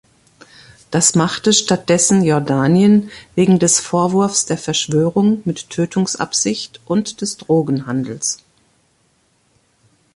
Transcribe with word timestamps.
Das 0.89 1.13
machte 1.13 1.53
stattdessen 1.53 2.23
Jordanien 2.23 3.11
wegen 3.35 3.59
des 3.59 3.79
Vorwurfs 3.79 4.47
der 4.47 4.57
Verschwörung 4.57 5.43
mit 5.45 5.69
Tötungsabsicht 5.69 6.81
und 6.87 7.21
des 7.21 7.37
Drogenhandels. 7.37 8.39